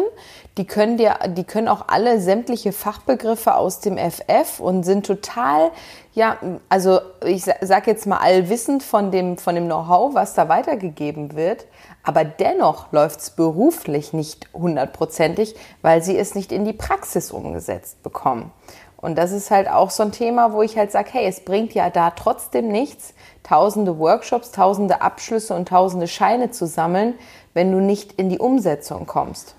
[0.57, 5.71] die können dir, die können auch alle sämtliche Fachbegriffe aus dem FF und sind total,
[6.13, 6.37] ja,
[6.69, 11.35] also ich sa- sag jetzt mal allwissend von dem, von dem Know-how, was da weitergegeben
[11.35, 11.65] wird.
[12.03, 18.53] Aber dennoch läuft's beruflich nicht hundertprozentig, weil sie es nicht in die Praxis umgesetzt bekommen.
[18.95, 21.73] Und das ist halt auch so ein Thema, wo ich halt sage, hey, es bringt
[21.73, 27.15] ja da trotzdem nichts, tausende Workshops, tausende Abschlüsse und tausende Scheine zu sammeln,
[27.53, 29.55] wenn du nicht in die Umsetzung kommst.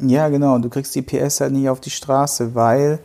[0.00, 0.58] Ja, genau.
[0.58, 3.00] Du kriegst die PS halt nicht auf die Straße, weil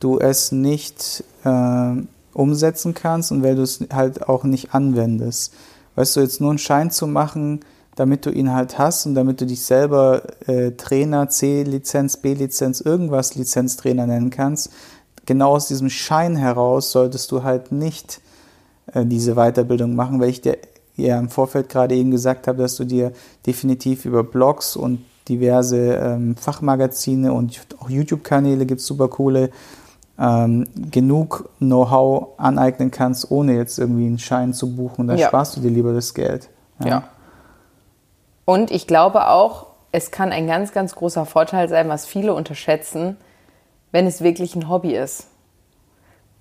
[0.00, 1.92] du es nicht äh,
[2.32, 5.54] umsetzen kannst und weil du es halt auch nicht anwendest.
[5.94, 7.60] Weißt du, jetzt nur einen Schein zu machen,
[7.94, 13.36] damit du ihn halt hast und damit du dich selber äh, Trainer, C-Lizenz, B-Lizenz, irgendwas
[13.36, 14.70] Lizenztrainer nennen kannst,
[15.26, 18.20] genau aus diesem Schein heraus solltest du halt nicht
[18.92, 20.58] äh, diese Weiterbildung machen, weil ich dir
[20.96, 23.12] ja im Vorfeld gerade eben gesagt habe, dass du dir
[23.46, 29.50] definitiv über Blogs und diverse ähm, Fachmagazine und auch YouTube-Kanäle gibt es super coole,
[30.18, 35.08] ähm, genug Know-how aneignen kannst, ohne jetzt irgendwie einen Schein zu buchen.
[35.08, 35.28] Da Ja.
[35.28, 36.50] sparst du dir lieber das Geld.
[36.84, 37.04] Ja.
[38.44, 43.16] Und ich glaube auch, es kann ein ganz, ganz großer Vorteil sein, was viele unterschätzen,
[43.92, 45.28] wenn es wirklich ein Hobby ist.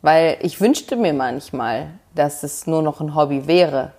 [0.02, 3.94] Weil ich wünschte mir manchmal, dass es nur noch ein Hobby wäre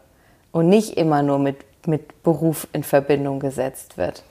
[0.54, 4.22] und nicht immer nur mit, mit Beruf in Verbindung gesetzt wird.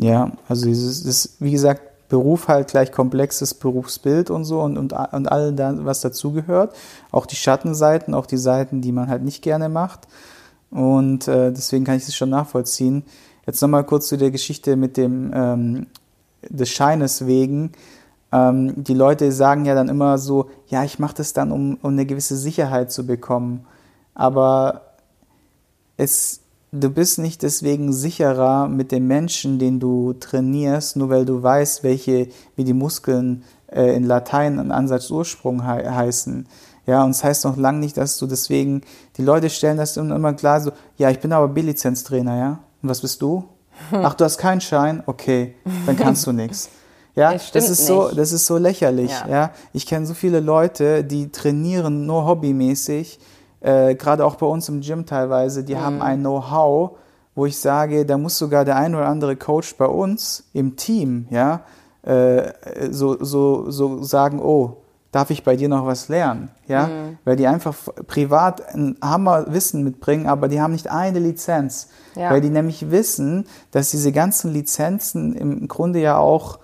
[0.00, 4.92] Ja, also dieses, das, wie gesagt, Beruf halt gleich komplexes Berufsbild und so und, und,
[4.92, 6.74] und all da, was dazugehört.
[7.10, 10.08] Auch die Schattenseiten, auch die Seiten, die man halt nicht gerne macht.
[10.70, 13.04] Und äh, deswegen kann ich das schon nachvollziehen.
[13.46, 15.86] Jetzt nochmal kurz zu der Geschichte mit dem ähm,
[16.48, 17.72] des Scheines wegen.
[18.32, 21.92] Ähm, die Leute sagen ja dann immer so, ja, ich mache das dann, um, um
[21.92, 23.66] eine gewisse Sicherheit zu bekommen.
[24.14, 24.91] Aber
[26.02, 26.40] es,
[26.72, 31.82] du bist nicht deswegen sicherer mit dem Menschen, den du trainierst, nur weil du weißt,
[31.84, 36.46] welche, wie die Muskeln äh, in Latein an Ansatz Ursprung hei heißen.
[36.86, 38.82] Ja, und es das heißt noch lange nicht, dass du deswegen,
[39.16, 42.58] die Leute stellen das immer immer klar so, ja, ich bin aber B-Lizenz-Trainer, ja?
[42.82, 43.44] Und was bist du?
[43.92, 45.02] Ach, du hast keinen Schein?
[45.06, 45.54] Okay,
[45.86, 46.70] dann kannst du nichts.
[47.14, 48.18] Ja, Das das ist so, nicht.
[48.18, 49.10] das ist so lächerlich.
[49.10, 49.28] Ja.
[49.28, 53.20] Ja, ich kenne so viele Leute, die trainieren nur hobbymäßig,
[53.62, 55.64] äh, gerade auch bei uns im Gym teilweise.
[55.64, 55.80] Die Mhm.
[55.80, 56.92] haben ein Know-how,
[57.34, 61.26] wo ich sage, da muss sogar der ein oder andere Coach bei uns im Team,
[61.30, 61.60] ja,
[62.02, 62.52] äh,
[62.90, 64.78] so, so, so sagen, oh,
[65.12, 66.50] darf ich bei dir noch was lernen?
[66.66, 67.18] Ja, Mhm.
[67.24, 67.74] weil die einfach
[68.06, 71.88] privat ein Hammerwissen mitbringen, aber die haben nicht eine Lizenz.
[72.16, 72.30] Ja.
[72.30, 76.58] Weil die nämlich wissen, dass diese ganzen Lizenzen im Grunde ja auch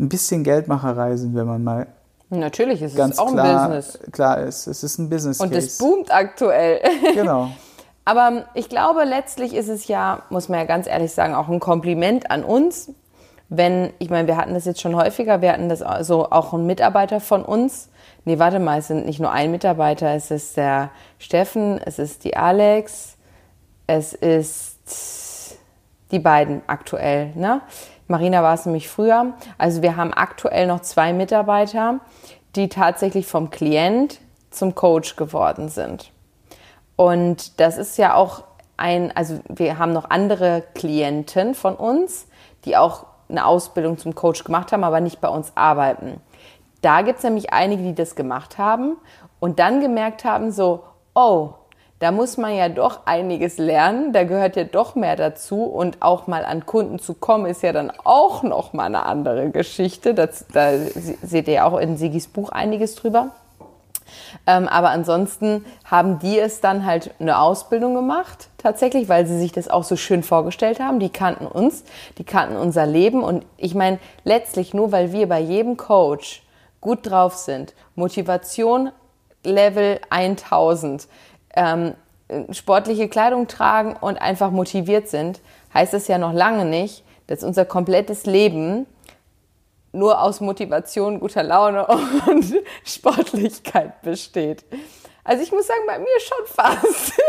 [0.00, 1.86] ein bisschen Geldmacherei sind, wenn man mal
[2.30, 3.98] Natürlich ist ganz es auch klar, ein Business.
[4.12, 4.66] klar ist.
[4.66, 6.80] Es ist ein Business Und es boomt aktuell.
[7.14, 7.50] Genau.
[8.04, 11.60] Aber ich glaube, letztlich ist es ja, muss man ja ganz ehrlich sagen, auch ein
[11.60, 12.90] Kompliment an uns.
[13.50, 16.64] Wenn, ich meine, wir hatten das jetzt schon häufiger, wir hatten das also auch ein
[16.66, 17.88] Mitarbeiter von uns.
[18.24, 22.24] Nee, warte mal, es sind nicht nur ein Mitarbeiter, es ist der Steffen, es ist
[22.24, 23.16] die Alex,
[23.86, 25.58] es ist
[26.10, 27.60] die beiden aktuell, ne?
[28.08, 29.34] Marina war es nämlich früher.
[29.58, 32.00] Also wir haben aktuell noch zwei Mitarbeiter,
[32.56, 36.10] die tatsächlich vom Klient zum Coach geworden sind.
[36.96, 38.42] Und das ist ja auch
[38.76, 42.26] ein, also wir haben noch andere Klienten von uns,
[42.64, 46.20] die auch eine Ausbildung zum Coach gemacht haben, aber nicht bei uns arbeiten.
[46.80, 48.96] Da gibt es nämlich einige, die das gemacht haben
[49.40, 51.50] und dann gemerkt haben, so, oh,
[52.00, 56.26] da muss man ja doch einiges lernen, da gehört ja doch mehr dazu und auch
[56.26, 60.14] mal an Kunden zu kommen, ist ja dann auch noch mal eine andere Geschichte.
[60.14, 60.72] Das, da
[61.22, 63.30] seht ihr ja auch in Sigis Buch einiges drüber.
[64.46, 69.52] Ähm, aber ansonsten haben die es dann halt eine Ausbildung gemacht, tatsächlich, weil sie sich
[69.52, 71.00] das auch so schön vorgestellt haben.
[71.00, 71.84] Die kannten uns,
[72.16, 73.22] die kannten unser Leben.
[73.22, 76.42] Und ich meine, letztlich nur, weil wir bei jedem Coach
[76.80, 78.90] gut drauf sind, Motivation
[79.44, 81.08] Level 1000,
[81.58, 81.94] ähm,
[82.50, 85.40] sportliche Kleidung tragen und einfach motiviert sind,
[85.74, 88.86] heißt es ja noch lange nicht, dass unser komplettes Leben
[89.92, 91.86] nur aus Motivation, guter Laune
[92.26, 94.64] und Sportlichkeit besteht.
[95.24, 97.12] Also ich muss sagen, bei mir schon fast.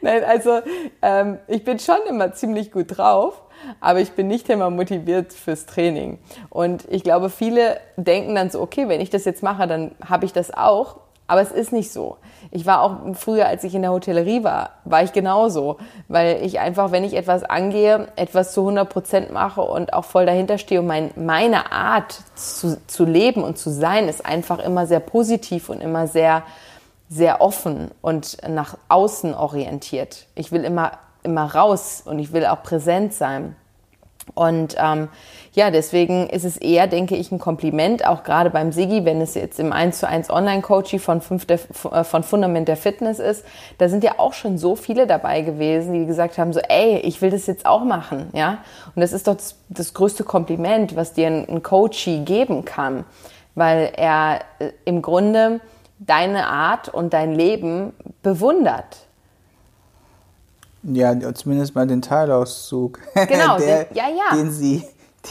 [0.00, 0.60] Nein, also
[1.02, 3.42] ähm, ich bin schon immer ziemlich gut drauf,
[3.80, 6.18] aber ich bin nicht immer motiviert fürs Training.
[6.50, 10.24] Und ich glaube, viele denken dann so, okay, wenn ich das jetzt mache, dann habe
[10.24, 11.00] ich das auch.
[11.28, 12.16] Aber es ist nicht so.
[12.50, 15.76] Ich war auch früher, als ich in der Hotellerie war, war ich genauso,
[16.08, 20.24] weil ich einfach, wenn ich etwas angehe, etwas zu 100 Prozent mache und auch voll
[20.24, 24.86] dahinter stehe und mein, meine Art zu, zu leben und zu sein ist einfach immer
[24.86, 26.44] sehr positiv und immer sehr,
[27.10, 30.26] sehr offen und nach außen orientiert.
[30.34, 30.92] Ich will immer,
[31.24, 33.54] immer raus und ich will auch präsent sein.
[34.34, 35.08] Und ähm,
[35.52, 39.34] ja, deswegen ist es eher, denke ich, ein Kompliment, auch gerade beim Sigi, wenn es
[39.34, 43.44] jetzt im 1 zu 1 Online-Coaching von, äh, von Fundament der Fitness ist.
[43.78, 47.20] Da sind ja auch schon so viele dabei gewesen, die gesagt haben, so, ey, ich
[47.22, 48.58] will das jetzt auch machen, ja.
[48.94, 53.04] Und das ist doch das, das größte Kompliment, was dir ein, ein Coachie geben kann,
[53.54, 55.60] weil er äh, im Grunde
[55.98, 59.07] deine Art und dein Leben bewundert.
[60.82, 63.00] Ja, zumindest mal den Teilauszug.
[63.14, 64.36] Genau, der, den, ja, ja.
[64.36, 64.84] Den sie,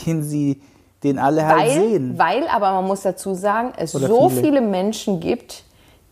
[0.06, 0.62] den sie,
[1.04, 2.18] den alle halt weil, sehen.
[2.18, 4.42] Weil, aber man muss dazu sagen, es Oder so viele.
[4.42, 5.64] viele Menschen gibt,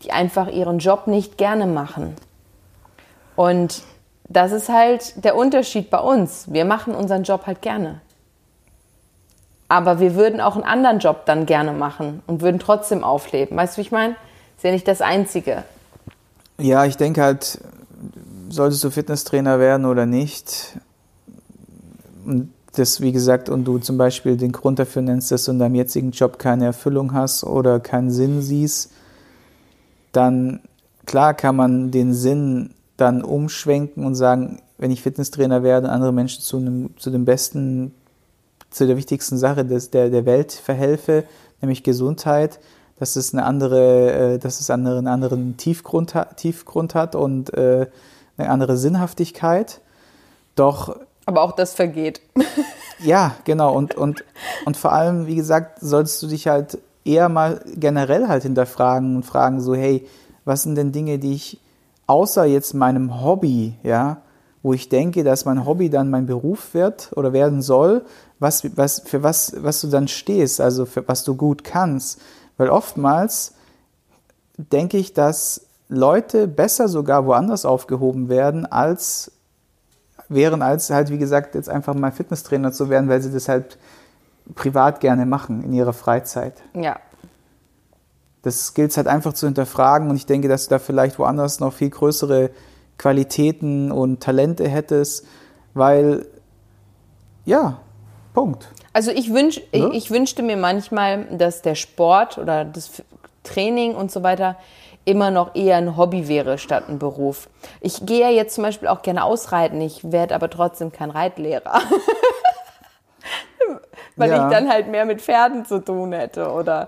[0.02, 2.16] die einfach ihren Job nicht gerne machen.
[3.34, 3.82] Und
[4.28, 6.52] das ist halt der Unterschied bei uns.
[6.52, 8.00] Wir machen unseren Job halt gerne.
[9.68, 13.56] Aber wir würden auch einen anderen Job dann gerne machen und würden trotzdem aufleben.
[13.56, 14.16] Weißt du, wie ich meine?
[14.56, 15.64] Ist ja nicht das Einzige.
[16.58, 17.60] Ja, ich denke halt,
[18.48, 20.78] solltest du Fitnesstrainer werden oder nicht,
[22.24, 25.58] und das, wie gesagt, und du zum Beispiel den Grund dafür nennst, dass du in
[25.58, 28.92] deinem jetzigen Job keine Erfüllung hast oder keinen Sinn siehst,
[30.12, 30.60] dann
[31.06, 36.42] klar kann man den Sinn dann umschwenken und sagen, wenn ich Fitnesstrainer werde, andere Menschen
[36.42, 37.94] zu, einem, zu dem besten,
[38.70, 41.24] zu der wichtigsten Sache des, der, der Welt verhelfe,
[41.60, 42.58] nämlich Gesundheit,
[42.98, 47.86] dass es eine andere, äh, dass es einen anderen Tiefgrund, Tiefgrund hat und äh,
[48.36, 49.80] eine andere Sinnhaftigkeit.
[50.54, 51.00] Doch.
[51.26, 52.20] Aber auch das vergeht.
[53.00, 53.74] ja, genau.
[53.74, 54.24] Und, und,
[54.64, 59.22] und vor allem, wie gesagt, solltest du dich halt eher mal generell halt hinterfragen und
[59.24, 60.06] fragen so, hey,
[60.44, 61.60] was sind denn Dinge, die ich
[62.06, 64.22] außer jetzt meinem Hobby, ja,
[64.62, 68.04] wo ich denke, dass mein Hobby dann mein Beruf wird oder werden soll,
[68.38, 72.20] was, was, für was, was du dann stehst, also für was du gut kannst.
[72.56, 73.54] Weil oftmals
[74.56, 79.32] denke ich, dass Leute besser sogar woanders aufgehoben werden, als
[80.28, 83.78] wären, als halt, wie gesagt, jetzt einfach mal Fitnesstrainer zu werden, weil sie das halt
[84.54, 86.54] privat gerne machen in ihrer Freizeit.
[86.74, 86.96] Ja.
[88.42, 91.60] Das gilt es halt einfach zu hinterfragen und ich denke, dass du da vielleicht woanders
[91.60, 92.50] noch viel größere
[92.98, 95.26] Qualitäten und Talente hättest,
[95.74, 96.26] weil,
[97.44, 97.78] ja,
[98.34, 98.68] Punkt.
[98.92, 99.88] Also ich, wünsch, Ja?
[99.88, 102.90] ich, ich wünschte mir manchmal, dass der Sport oder das
[103.42, 104.56] Training und so weiter
[105.06, 107.48] immer noch eher ein Hobby wäre statt ein Beruf.
[107.80, 111.80] Ich gehe ja jetzt zum Beispiel auch gerne ausreiten, ich werde aber trotzdem kein Reitlehrer.
[114.16, 114.46] Weil Ja.
[114.46, 116.86] ich dann halt mehr mit Pferden zu tun hätte oder,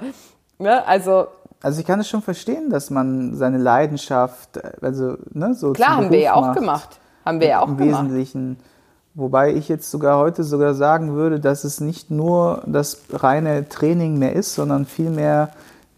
[0.59, 1.27] ne, also
[1.63, 6.11] Also ich kann es schon verstehen, dass man seine Leidenschaft, also ne, so klar haben
[6.11, 6.59] wir ja auch macht.
[6.59, 7.01] gemacht.
[7.25, 8.05] Haben wir ja auch Im gemacht.
[8.05, 8.59] Wesentlichen.
[9.15, 14.19] Wobei ich jetzt sogar heute sogar sagen würde, dass es nicht nur das reine Training
[14.19, 15.51] mehr ist, sondern vielmehr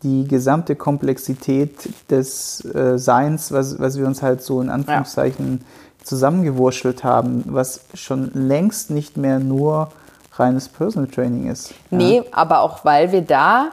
[0.03, 5.65] die gesamte Komplexität des äh, Seins, was, was wir uns halt so in Anführungszeichen
[6.03, 9.93] zusammengewurschtelt haben, was schon längst nicht mehr nur
[10.35, 11.75] reines Personal Training ist.
[11.91, 11.99] Ja.
[11.99, 13.71] Nee, aber auch weil wir da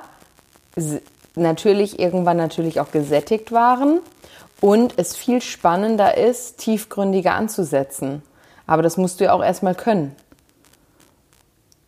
[1.36, 4.00] natürlich irgendwann natürlich auch gesättigt waren
[4.60, 8.22] und es viel spannender ist, tiefgründiger anzusetzen.
[8.66, 10.16] Aber das musst du ja auch erstmal können.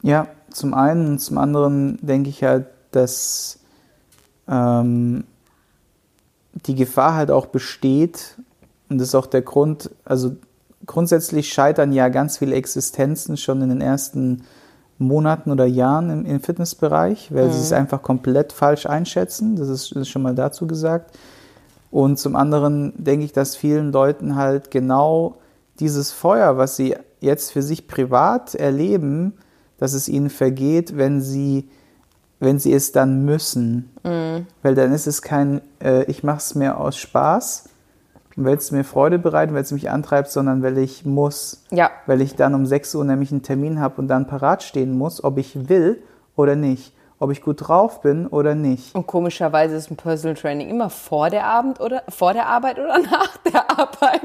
[0.01, 3.58] Ja, zum einen und zum anderen denke ich halt, dass
[4.49, 5.23] ähm,
[6.65, 8.35] die Gefahr halt auch besteht,
[8.89, 10.35] und das ist auch der Grund, also
[10.85, 14.43] grundsätzlich scheitern ja ganz viele Existenzen schon in den ersten
[14.97, 19.55] Monaten oder Jahren im, im Fitnessbereich, weil sie es einfach komplett falsch einschätzen.
[19.55, 21.17] Das ist, das ist schon mal dazu gesagt.
[21.91, 25.37] Und zum anderen denke ich, dass vielen Leuten halt genau
[25.79, 29.33] dieses Feuer, was sie jetzt für sich privat erleben,
[29.77, 31.69] dass es ihnen vergeht, wenn sie,
[32.39, 33.91] wenn sie es dann müssen.
[34.63, 37.69] Weil dann ist es kein, äh, ich mache es mir aus Spaß,
[38.35, 41.63] weil es mir Freude bereitet, weil es mich antreibt, sondern weil ich muss.
[41.71, 41.91] Ja.
[42.05, 45.23] Weil ich dann um 6 Uhr nämlich einen Termin habe und dann parat stehen muss,
[45.23, 46.01] ob ich will
[46.35, 46.93] oder nicht.
[47.21, 48.95] ob ich gut drauf bin oder nicht.
[48.95, 52.97] Und komischerweise ist ein Personal Training immer vor der Abend oder vor der Arbeit oder
[53.11, 54.21] nach der Arbeit.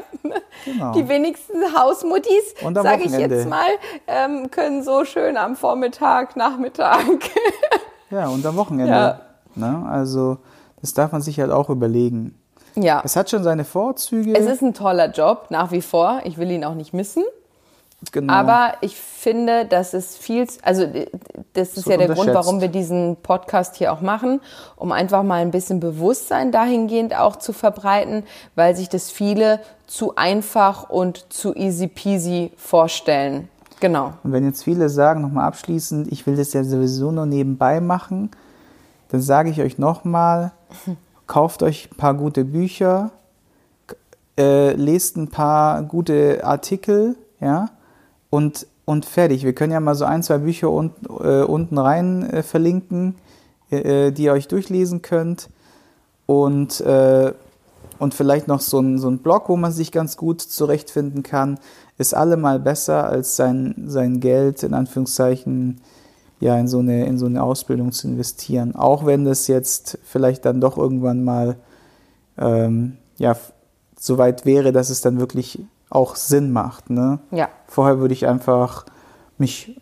[0.64, 0.92] Genau.
[0.92, 3.66] Die wenigsten Hausmuttis, sage ich jetzt mal,
[4.06, 7.00] ähm, können so schön am Vormittag, Nachmittag.
[8.14, 8.92] ja, und am Wochenende.
[8.92, 9.20] Ja.
[9.54, 9.84] Ne?
[9.88, 10.38] Also
[10.80, 12.38] das darf man sich halt auch überlegen.
[12.76, 13.02] Ja.
[13.04, 14.34] Es hat schon seine Vorzüge.
[14.34, 16.20] Es ist ein toller Job, nach wie vor.
[16.24, 17.24] Ich will ihn auch nicht missen.
[18.12, 18.32] Genau.
[18.32, 20.86] Aber ich finde, dass es viel, also
[21.54, 24.40] das ist so ja der Grund, warum wir diesen Podcast hier auch machen,
[24.76, 28.24] um einfach mal ein bisschen Bewusstsein dahingehend auch zu verbreiten,
[28.56, 33.48] weil sich das viele zu einfach und zu easy peasy vorstellen.
[33.84, 34.14] Genau.
[34.22, 38.30] Und wenn jetzt viele sagen, nochmal abschließend, ich will das ja sowieso nur nebenbei machen,
[39.10, 40.52] dann sage ich euch nochmal,
[41.26, 43.10] kauft euch ein paar gute Bücher,
[44.38, 47.72] äh, lest ein paar gute Artikel, ja,
[48.30, 49.44] und, und fertig.
[49.44, 53.16] Wir können ja mal so ein, zwei Bücher un, äh, unten rein äh, verlinken,
[53.68, 55.50] äh, die ihr euch durchlesen könnt.
[56.24, 57.34] Und, äh,
[58.04, 61.58] und vielleicht noch so ein, so ein Blog, wo man sich ganz gut zurechtfinden kann,
[61.98, 65.80] ist allemal besser, als sein, sein Geld in Anführungszeichen
[66.38, 68.76] ja, in, so eine, in so eine Ausbildung zu investieren.
[68.76, 71.56] Auch wenn das jetzt vielleicht dann doch irgendwann mal
[72.36, 73.36] ähm, ja,
[73.98, 76.90] so weit wäre, dass es dann wirklich auch Sinn macht.
[76.90, 77.20] Ne?
[77.30, 77.48] Ja.
[77.66, 78.84] Vorher würde ich einfach
[79.38, 79.80] mich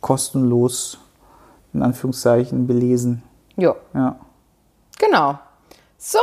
[0.00, 0.98] kostenlos
[1.72, 3.22] in Anführungszeichen belesen.
[3.56, 3.76] Jo.
[3.94, 4.16] Ja.
[4.98, 5.38] Genau.
[5.98, 6.18] So,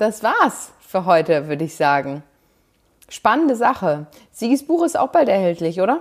[0.00, 2.22] das war's für heute, würde ich sagen.
[3.08, 4.06] Spannende Sache.
[4.32, 6.00] Sigis Buch ist auch bald erhältlich, oder?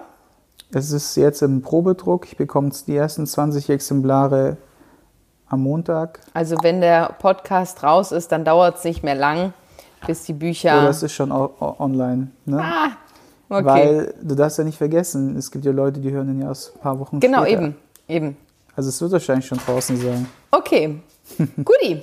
[0.71, 2.25] Es ist jetzt im Probedruck.
[2.25, 4.57] Ich bekomme die ersten 20 Exemplare
[5.47, 6.19] am Montag.
[6.33, 9.53] Also wenn der Podcast raus ist, dann dauert es nicht mehr lang
[10.05, 10.69] bis die Bücher.
[10.69, 12.27] Ja, das ist schon online.
[12.45, 12.61] Ne?
[12.61, 12.91] Ah,
[13.49, 13.65] okay.
[13.65, 16.71] Weil du darfst ja nicht vergessen, es gibt ja Leute, die hören den ja aus
[16.73, 17.57] ein paar Wochen genau, später.
[17.57, 17.67] Genau,
[18.07, 18.37] eben, eben.
[18.75, 20.27] Also es wird wahrscheinlich schon draußen sein.
[20.51, 21.01] Okay,
[21.65, 22.01] guti.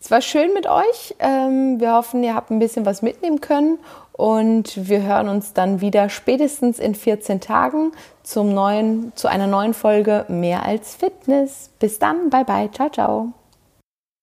[0.00, 1.14] Es war schön mit euch.
[1.18, 3.78] Ähm, wir hoffen, ihr habt ein bisschen was mitnehmen können
[4.12, 7.92] und wir hören uns dann wieder spätestens in 14 Tagen
[8.22, 11.70] zum neuen, zu einer neuen Folge Mehr als Fitness.
[11.78, 13.32] Bis dann, bye bye, ciao, ciao.